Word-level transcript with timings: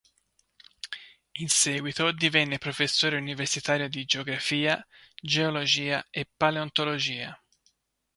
In 1.35 1.47
seguito 1.49 2.11
divenne 2.11 2.57
professore 2.57 3.17
universitario 3.17 3.87
di 3.87 4.03
geografia, 4.03 4.83
geologia 5.19 6.07
e 6.09 6.25
paleontologia. 6.35 7.39